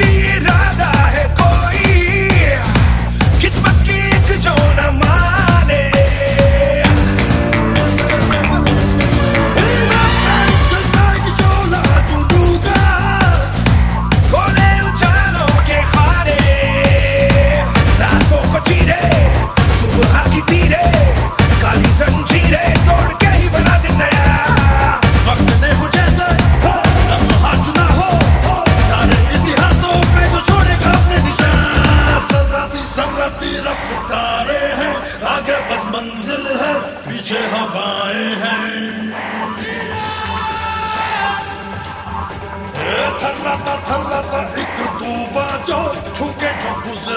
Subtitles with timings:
[0.00, 0.49] the end.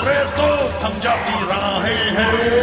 [0.03, 0.47] जो तो
[0.79, 2.62] थम जाती राहें हैं।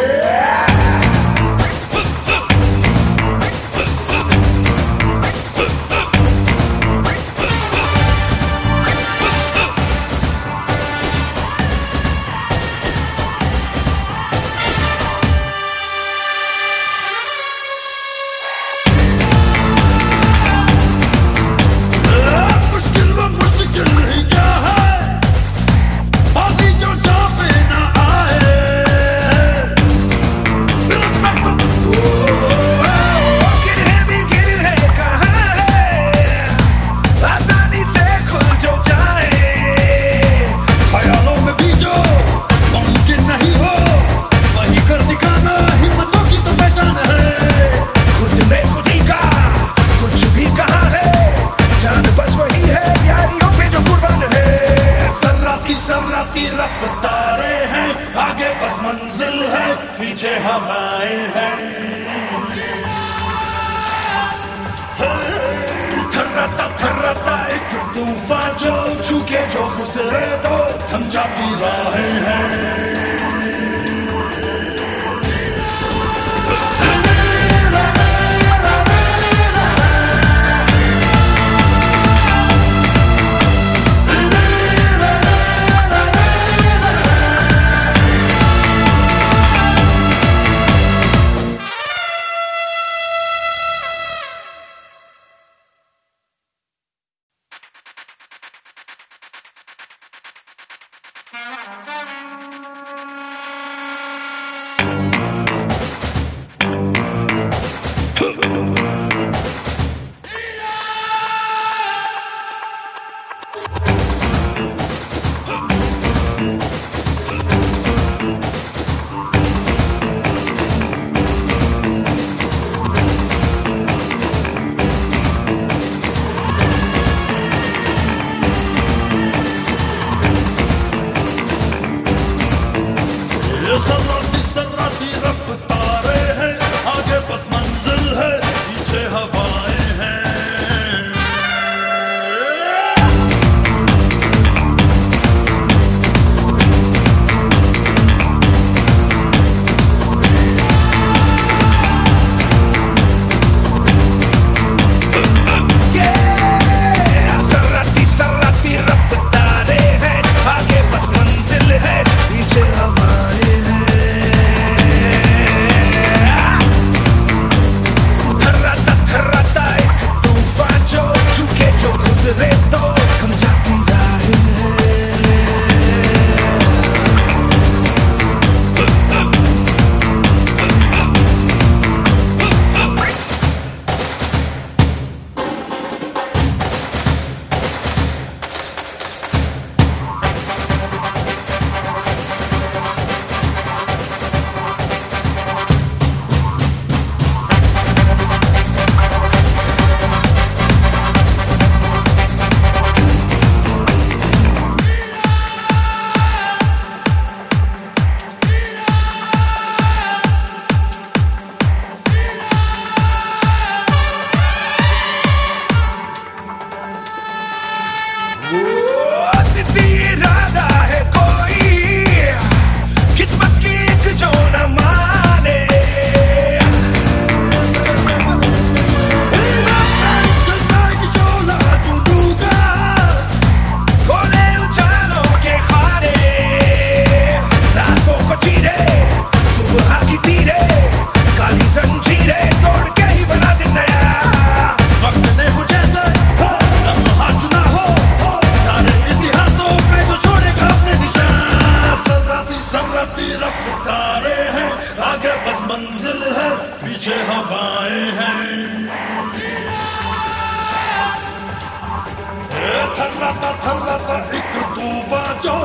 [263.20, 265.59] थल्ला था एक दूबा जो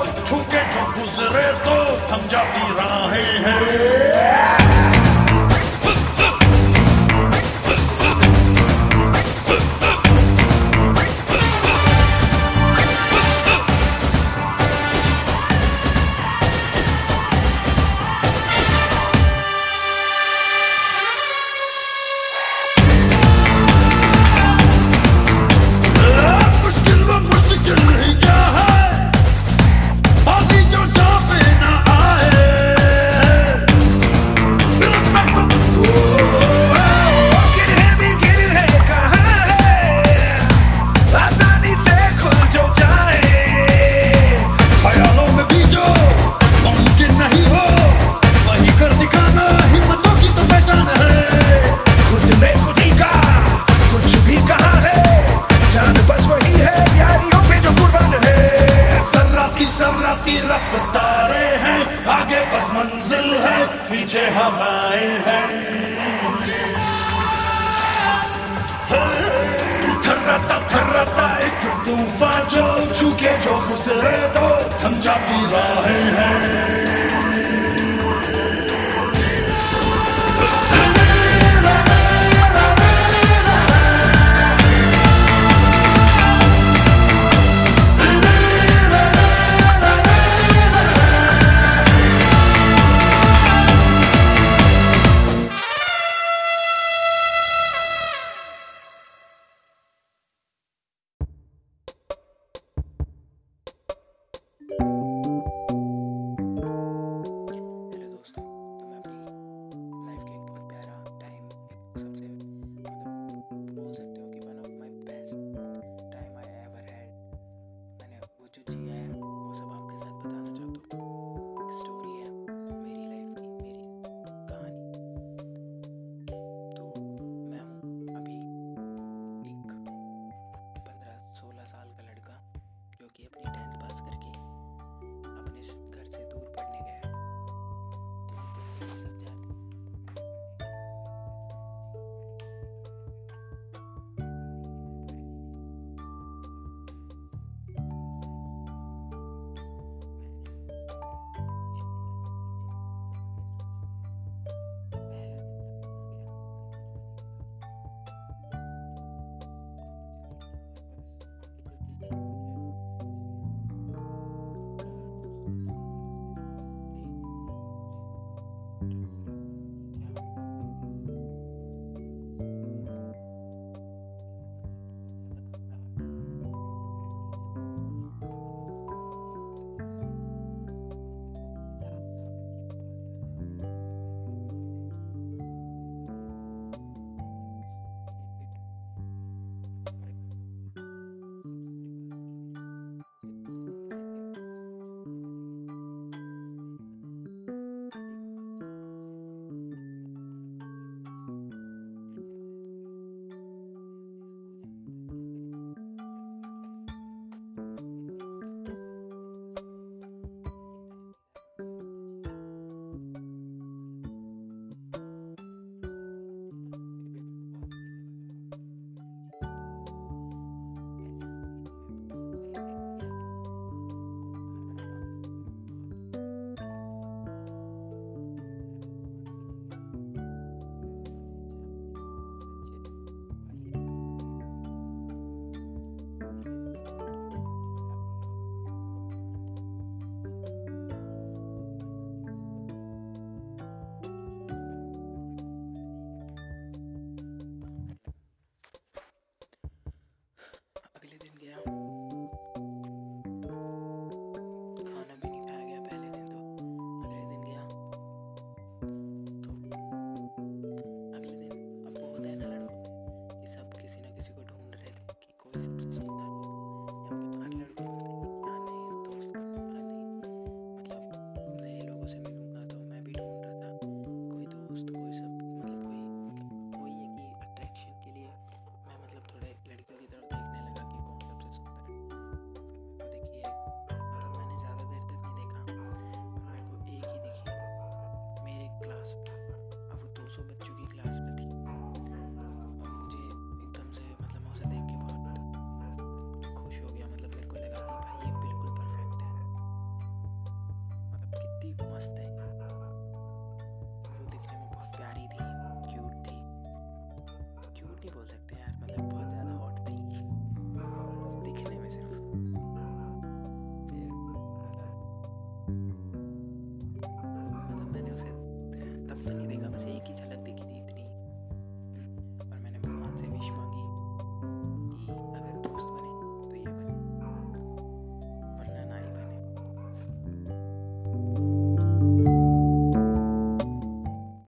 [74.86, 76.35] तो थम जाती राहें हैं।